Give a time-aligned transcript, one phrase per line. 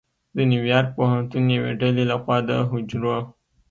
[0.35, 3.17] د نیویارک پوهنتون یوې ډلې لخوا د حجرو